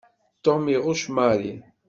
Tom 0.43 0.63
iɣucc 0.75 1.05
Mary. 1.15 1.53